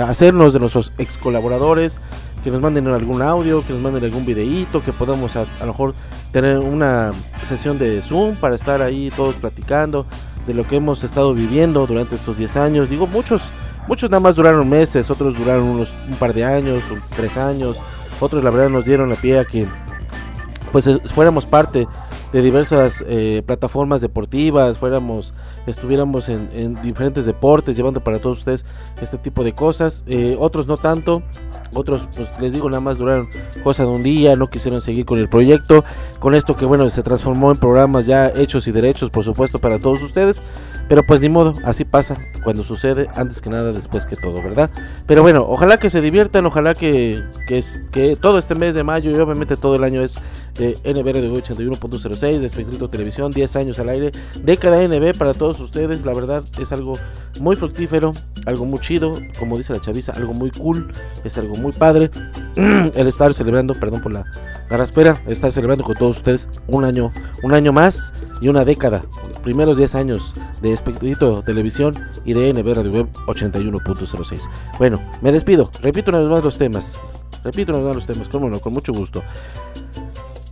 [0.07, 1.99] hacernos de nuestros ex colaboradores
[2.43, 5.93] que nos manden algún audio que nos manden algún videíto que podamos a, lo mejor
[6.31, 7.11] tener una
[7.47, 10.05] sesión de zoom para estar ahí todos platicando
[10.45, 12.89] de lo que hemos estado viviendo durante estos 10 años.
[12.89, 13.41] Digo muchos
[13.87, 16.83] muchos nada más duraron meses otros duraron unos un par de años
[17.15, 17.77] tres años
[18.19, 19.65] otros la verdad nos dieron la pie a que
[20.71, 21.87] pues fuéramos parte
[22.31, 25.33] de diversas eh, plataformas deportivas, fuéramos,
[25.65, 28.65] estuviéramos en, en, diferentes deportes, llevando para todos ustedes
[29.01, 30.03] este tipo de cosas.
[30.07, 31.23] Eh, otros no tanto,
[31.73, 33.27] otros, pues les digo, nada más duraron
[33.63, 35.83] cosa de un día, no quisieron seguir con el proyecto.
[36.19, 39.79] Con esto que, bueno, se transformó en programas ya hechos y derechos, por supuesto, para
[39.79, 40.41] todos ustedes.
[40.87, 44.69] Pero pues ni modo, así pasa cuando sucede, antes que nada, después que todo, ¿verdad?
[45.05, 47.61] Pero bueno, ojalá que se diviertan, ojalá que, que,
[47.91, 50.15] que todo este mes de mayo y obviamente todo el año es
[50.55, 51.21] de NB de
[52.17, 54.11] 81.06, de Espectrito Televisión, 10 años al aire,
[54.43, 56.93] década NB para todos ustedes, la verdad es algo
[57.39, 58.11] muy fructífero,
[58.45, 60.87] algo muy chido, como dice la chaviza, algo muy cool,
[61.23, 62.09] es algo muy padre,
[62.55, 64.25] el estar celebrando, perdón por la
[64.83, 67.11] espera, estar celebrando con todos ustedes un año,
[67.43, 69.03] un año más y una década,
[69.43, 71.93] primeros 10 años de Espectrito Televisión
[72.25, 74.41] y de NB Radio Web 81.06.
[74.77, 76.99] Bueno, me despido, repito una vez más los temas,
[77.43, 79.23] repito una vez más los temas, cómo no, con mucho gusto.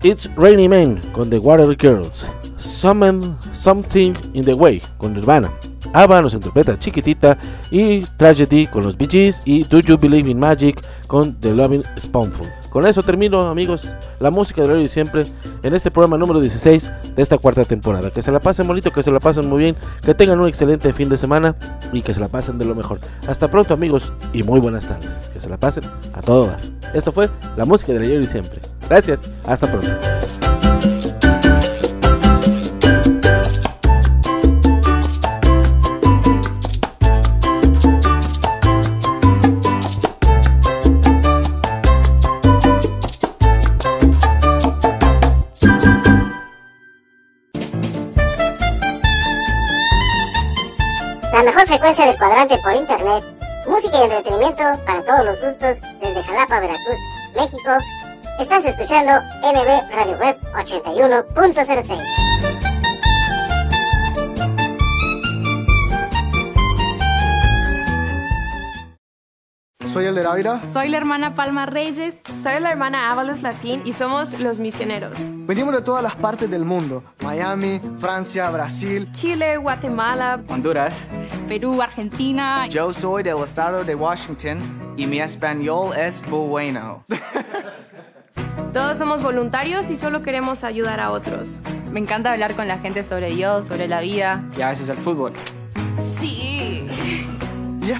[0.05, 2.27] It's Rainy Man con The Water Girls.
[2.59, 5.51] Summon Something in the Way con Nirvana.
[5.93, 7.35] Ava nos interpreta Chiquitita
[7.71, 12.64] y Tragedy con los Bee y Do You Believe in Magic con The Loving Spoonful.
[12.75, 13.87] Con eso termino, amigos,
[14.19, 15.23] la música de hoy y siempre
[15.63, 18.11] en este programa número 16 de esta cuarta temporada.
[18.11, 20.91] Que se la pasen bonito, que se la pasen muy bien, que tengan un excelente
[20.91, 21.55] fin de semana
[21.93, 22.99] y que se la pasen de lo mejor.
[23.29, 25.29] Hasta pronto, amigos, y muy buenas tardes.
[25.33, 26.59] Que se la pasen a todo dar.
[26.93, 28.59] Esto fue la música de ayer y siempre.
[28.89, 30.44] Gracias, hasta pronto.
[51.35, 53.21] La mejor frecuencia del cuadrante por internet,
[53.67, 56.97] música y entretenimiento para todos los gustos desde Jalapa, Veracruz,
[57.35, 57.71] México.
[58.39, 59.11] Estás escuchando
[59.43, 62.24] NB Radio Web 81.06.
[69.95, 70.61] Soy el de Ávila.
[70.73, 72.15] Soy la hermana Palma Reyes.
[72.43, 75.17] Soy la hermana Ábalos Latín y somos los misioneros.
[75.47, 77.01] Venimos de todas las partes del mundo.
[77.23, 79.09] Miami, Francia, Brasil.
[79.13, 80.43] Chile, Guatemala.
[80.49, 81.07] Honduras.
[81.47, 82.67] Perú, Argentina.
[82.67, 84.57] Yo soy del estado de Washington
[84.97, 87.05] y mi español es bueno.
[88.73, 91.61] Todos somos voluntarios y solo queremos ayudar a otros.
[91.89, 94.97] Me encanta hablar con la gente sobre Dios, sobre la vida y a veces el
[94.97, 95.31] fútbol.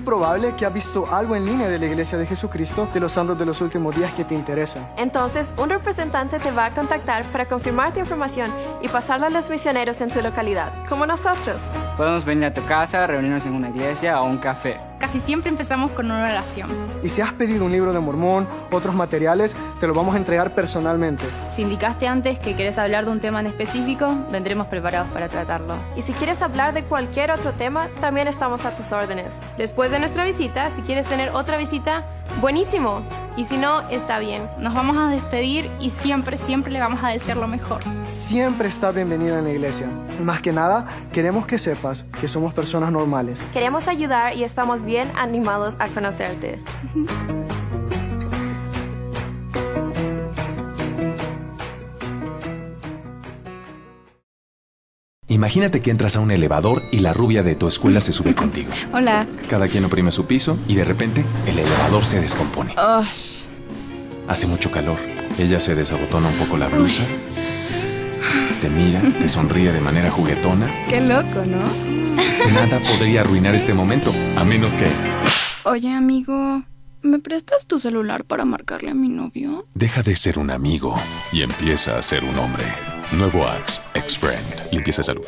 [0.06, 3.40] Probable que has visto algo en línea de la Iglesia de Jesucristo de los Santos
[3.40, 4.88] de los Últimos Días que te interesa.
[4.98, 8.52] Entonces, un representante te va a contactar para confirmar tu información
[8.84, 11.60] y pasarla a los misioneros en tu localidad, como nosotros.
[11.98, 14.78] Podemos venir a tu casa, reunirnos en una iglesia o un café.
[15.06, 16.68] Casi siempre empezamos con una oración.
[17.04, 20.56] Y si has pedido un libro de Mormón, otros materiales, te lo vamos a entregar
[20.56, 21.24] personalmente.
[21.54, 25.76] Si indicaste antes que quieres hablar de un tema en específico, vendremos preparados para tratarlo.
[25.96, 29.32] Y si quieres hablar de cualquier otro tema, también estamos a tus órdenes.
[29.60, 32.04] Después de nuestra visita, si quieres tener otra visita,
[32.42, 33.04] buenísimo.
[33.38, 34.50] Y si no, está bien.
[34.58, 37.82] Nos vamos a despedir y siempre, siempre le vamos a desear lo mejor.
[38.08, 39.88] Siempre está bienvenido en la iglesia.
[40.24, 43.44] Más que nada, queremos que sepas que somos personas normales.
[43.52, 46.60] Queremos ayudar y estamos bien animados a conocerte.
[55.28, 58.72] Imagínate que entras a un elevador y la rubia de tu escuela se sube contigo.
[58.94, 59.28] Hola.
[59.50, 62.74] Cada quien oprime su piso y de repente el elevador se descompone.
[64.28, 64.98] Hace mucho calor.
[65.38, 67.04] Ella se desabotona un poco la blusa.
[68.62, 70.72] Te mira, te sonríe de manera juguetona.
[70.90, 71.64] Qué loco, ¿no?
[72.54, 74.88] Nada podría arruinar este momento, a menos que...
[75.64, 76.64] Oye, amigo,
[77.02, 79.66] ¿me prestas tu celular para marcarle a mi novio?
[79.74, 80.96] Deja de ser un amigo
[81.32, 82.64] y empieza a ser un hombre.
[83.12, 84.72] Nuevo Axe, X-Friend.
[84.72, 85.26] Limpieza de salud.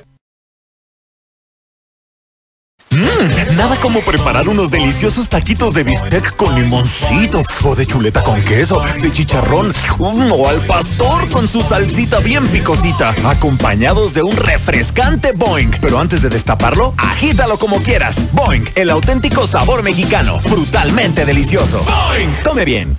[3.20, 8.40] Mmm, nada como preparar unos deliciosos taquitos de bistec con limoncito, o de chuleta con
[8.42, 14.36] queso, de chicharrón, mm, o al pastor con su salsita bien picosita, acompañados de un
[14.36, 15.72] refrescante Boing.
[15.82, 18.32] Pero antes de destaparlo, agítalo como quieras.
[18.34, 21.84] Boing, el auténtico sabor mexicano, brutalmente delicioso.
[22.10, 22.98] Boing, tome bien.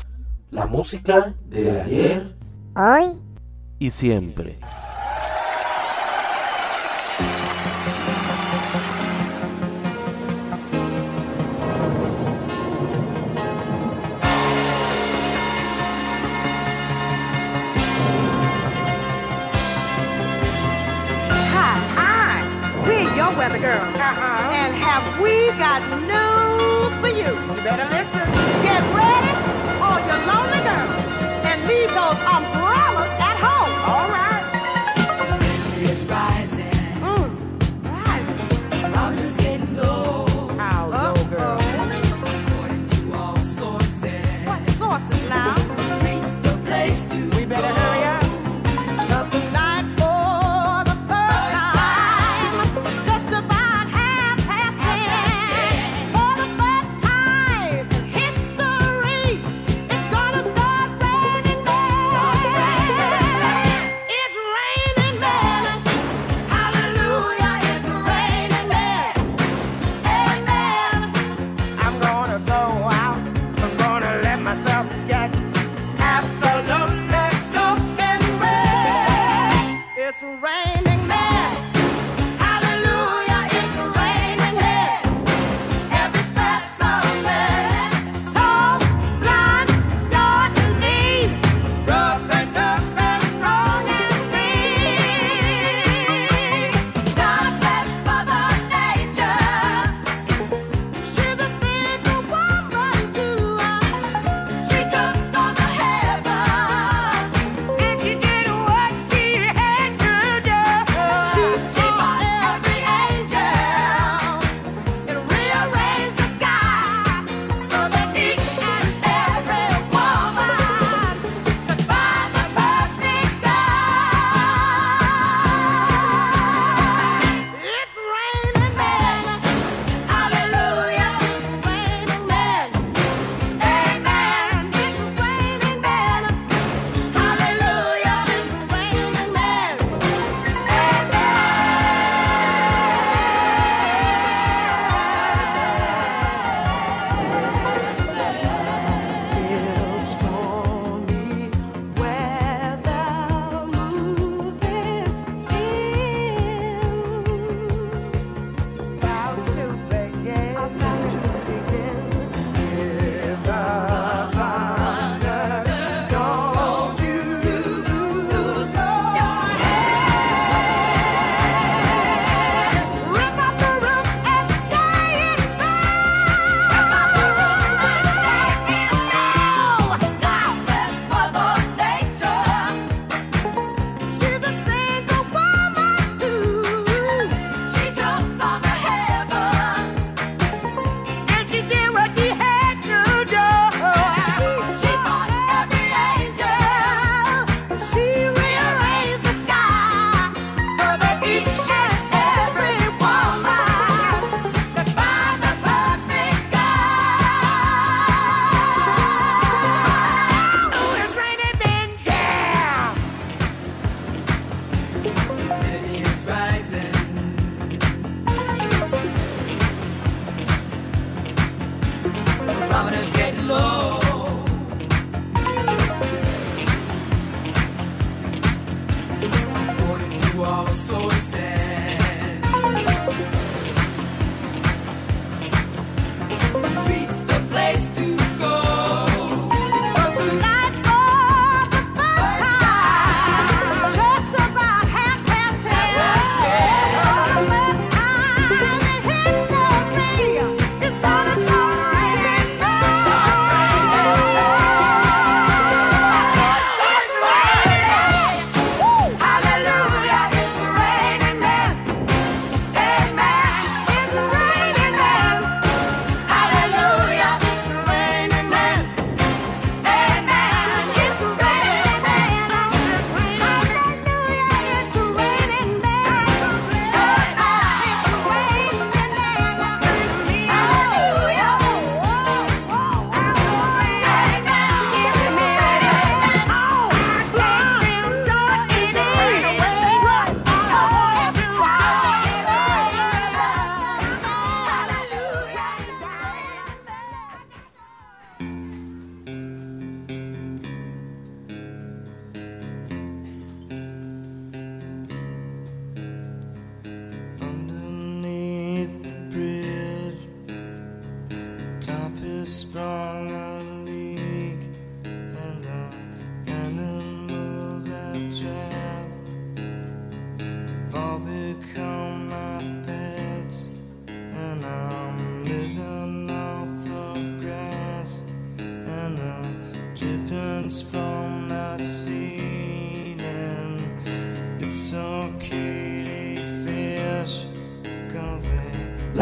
[0.51, 2.35] La música de ayer,
[2.75, 3.12] hoy
[3.79, 4.59] y siempre.
[23.29, 23.95] Your weather girls.
[23.95, 24.53] Uh-huh.
[24.53, 27.29] And have we got news for you?
[27.29, 28.24] You better listen.
[28.64, 29.35] Get ready,
[29.85, 31.05] all your lonely girls,
[31.45, 32.58] and leave those umbrellas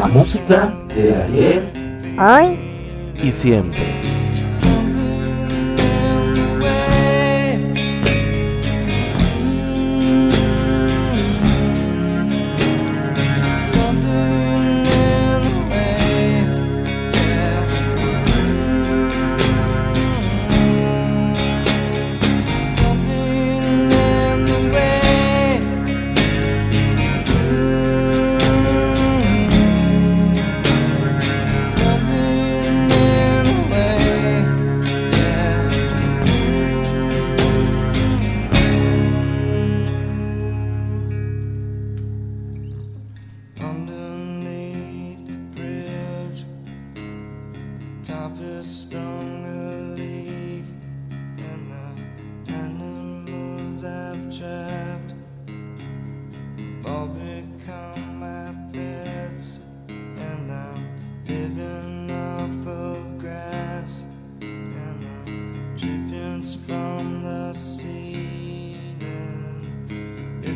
[0.07, 1.73] La música de ayer
[2.17, 2.57] Hoy
[3.21, 4.16] y siempre.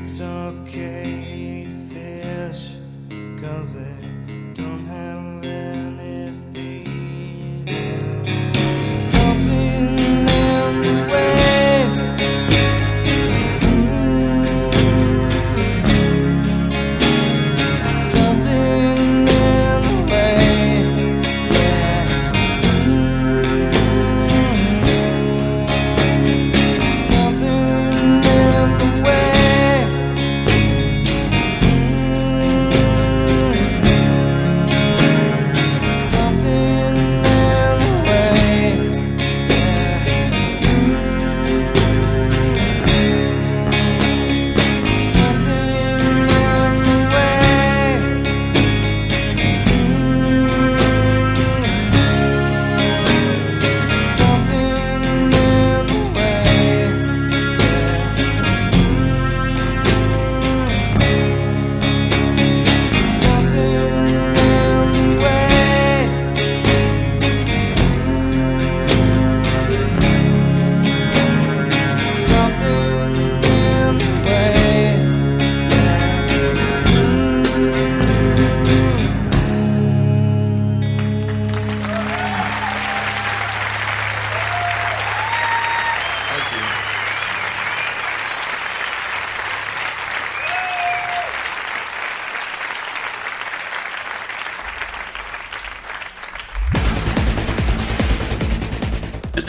[0.01, 2.73] it's okay, fish,
[3.39, 4.20] cause it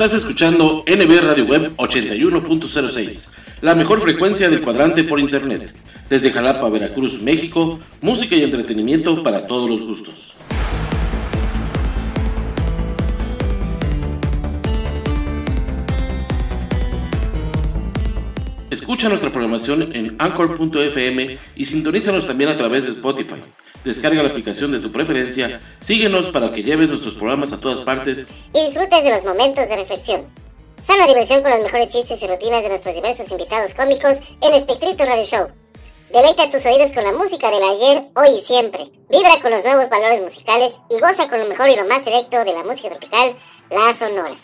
[0.02, 5.72] Estás escuchando NB Radio Web 81.06, la mejor frecuencia del cuadrante por internet.
[6.10, 10.34] Desde Jalapa, Veracruz, México, música y entretenimiento para todos los gustos.
[18.70, 23.44] Escucha nuestra programación en anchor.fm y sintonízanos también a través de Spotify.
[23.84, 28.26] Descarga la aplicación de tu preferencia, síguenos para que lleves nuestros programas a todas partes
[28.54, 30.30] y disfrutes de los momentos de reflexión.
[30.80, 35.04] Sana diversión con los mejores chistes y rutinas de nuestros diversos invitados cómicos en Espectrito
[35.04, 35.48] Radio Show.
[36.12, 38.80] Deleita tus oídos con la música del ayer, hoy y siempre.
[39.10, 42.44] Vibra con los nuevos valores musicales y goza con lo mejor y lo más selecto
[42.44, 43.34] de la música tropical,
[43.70, 44.40] las sonoras.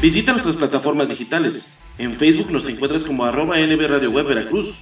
[0.00, 1.76] Visita nuestras plataformas digitales.
[1.98, 4.76] En Facebook nos encuentras como arroba NB Radio Web Veracruz,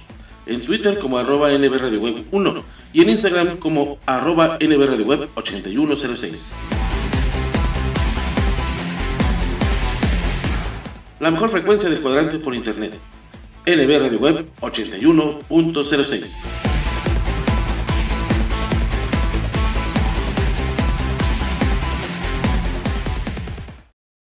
[0.49, 5.05] en Twitter como arroba NB Radio Web 1 y en Instagram como arroba NB Radio
[5.05, 6.51] Web 8106.
[11.19, 12.93] La mejor frecuencia del cuadrante por internet.
[13.65, 16.78] NB Radio Web 81.06.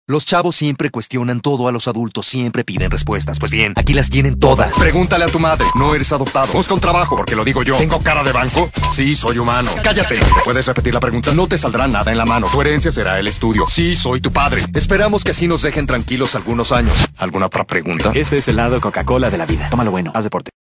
[0.10, 3.40] Los chavos siempre cuestionan todo a los adultos, siempre piden respuestas.
[3.40, 4.80] Pues bien, aquí las tienen todas.
[4.80, 5.66] Pregúntale a tu madre.
[5.76, 6.48] No eres adoptado.
[6.54, 7.76] Busca un trabajo porque lo digo yo.
[7.76, 8.70] ¿Tengo cara de banco?
[8.90, 9.70] Sí, soy humano.
[9.84, 10.18] Cállate.
[10.46, 11.34] ¿Puedes repetir la pregunta?
[11.34, 12.48] No te saldrá nada en la mano.
[12.50, 13.66] Tu herencia será el estudio.
[13.68, 14.66] Sí, soy tu padre.
[14.74, 17.10] Esperamos que así nos dejen tranquilos algunos años.
[17.18, 18.14] ¿Alguna otra pregunta?
[18.16, 19.70] Este es el lado Coca-Cola de la vida.
[19.70, 20.52] Tómalo bueno, haz deporte.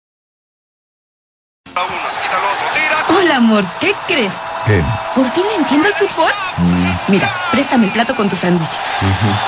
[3.17, 4.33] Hola, amor, ¿qué crees?
[4.65, 4.83] ¿Qué?
[5.15, 6.31] ¿Por fin le entiendo el fútbol?
[6.57, 8.71] Mm, Mira, préstame el plato con tu sándwich.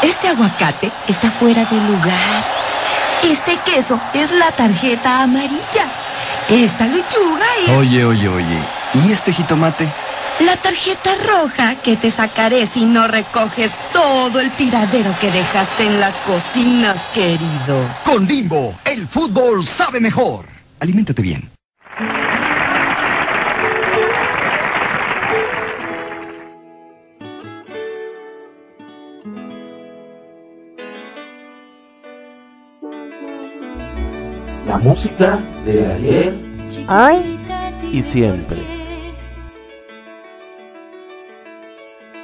[0.02, 2.44] Este aguacate está fuera de lugar.
[3.24, 5.86] Este queso es la tarjeta amarilla.
[6.48, 8.60] Esta lechuga es Oye, oye, oye.
[8.94, 9.88] ¿Y este jitomate?
[10.40, 16.00] la tarjeta roja que te sacaré si no recoges todo el tiradero que dejaste en
[16.00, 17.86] la cocina, querido.
[18.06, 20.46] Con Bimbo, el fútbol sabe mejor.
[20.80, 21.50] Aliméntate bien.
[34.70, 36.32] La música de ayer
[36.88, 37.40] Hoy
[37.92, 38.60] y siempre.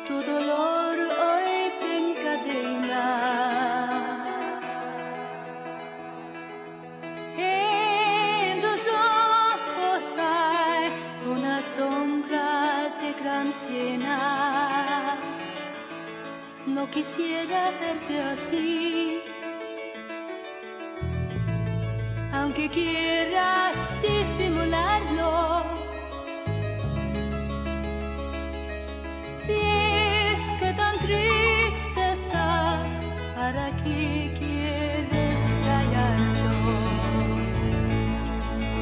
[0.07, 3.05] Tu dolor hoy te encadena.
[7.35, 10.91] En tus ojos hay
[11.27, 15.17] una sombra de gran pena.
[16.67, 19.24] No quisiera verte así.
[22.57, 25.63] Aunque quieras disimularlo.
[29.35, 32.93] Si es que tan triste estás,
[33.35, 36.53] ¿para qué quieres callarlo?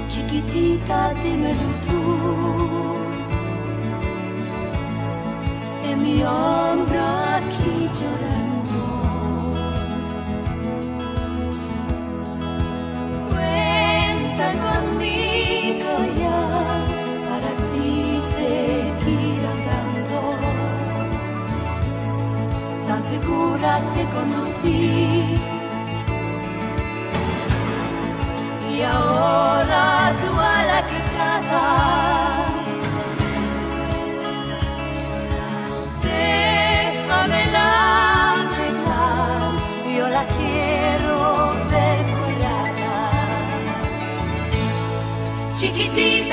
[0.08, 2.02] Chiquitita, dímelo tú.
[5.84, 7.02] En mi hombro
[7.38, 8.33] aquí llorando.
[23.14, 25.36] Segura te conocí.
[28.72, 29.84] Y ahora
[30.22, 32.52] tú a la que tratas.
[36.08, 37.68] Déjamela
[38.42, 39.52] arreglar,
[39.98, 41.16] yo la quiero
[41.72, 42.96] ver colgada.
[45.60, 46.33] Chiquitita,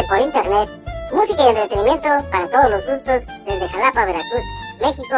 [0.00, 0.68] por internet.
[1.12, 4.44] Música y entretenimiento para todos los gustos desde Jalapa, Veracruz,
[4.80, 5.16] México.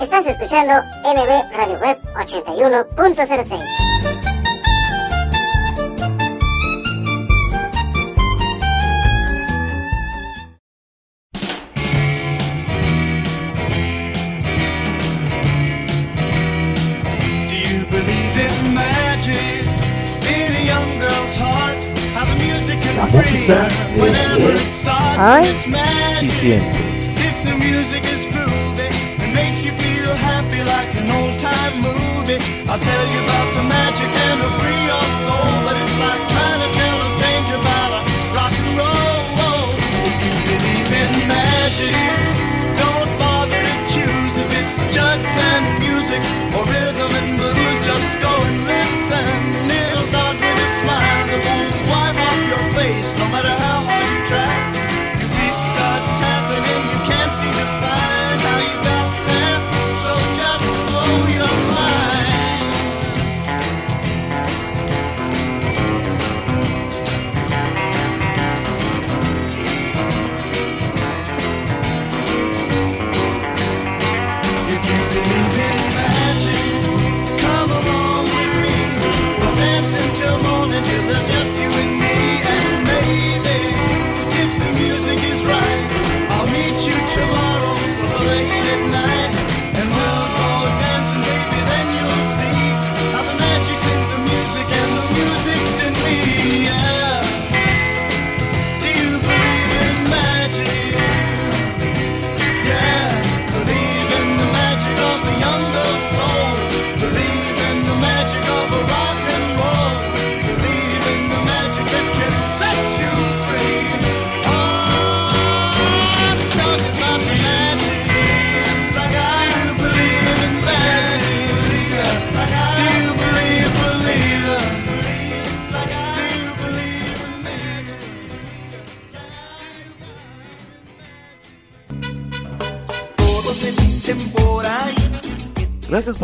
[0.00, 0.72] Estás escuchando
[1.04, 3.77] NB Radio Web 81.06.
[25.20, 25.44] Ay.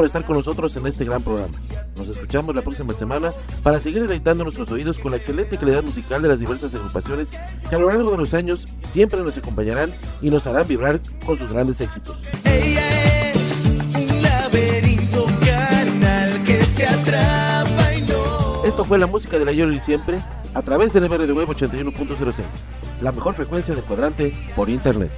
[0.06, 1.52] estar con nosotros en este gran programa.
[1.97, 3.31] Nos escuchamos la próxima semana
[3.62, 7.31] para seguir deleitando nuestros oídos con la excelente calidad musical de las diversas agrupaciones
[7.68, 11.39] que a lo largo de los años siempre nos acompañarán y nos harán vibrar con
[11.39, 12.16] sus grandes éxitos.
[12.44, 13.64] Ella es
[13.97, 18.64] un laberinto carnal que te atrapa y no...
[18.64, 20.18] Esto fue la música de la Yoli siempre
[20.55, 22.44] a través del MRD Web 81.06,
[23.02, 25.10] la mejor frecuencia de cuadrante por internet.